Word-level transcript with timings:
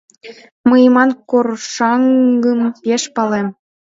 Мый 0.69 0.81
иман 0.87 1.09
коршаҥгым 1.29 2.61
пеш 2.83 3.03
палем. 3.15 3.47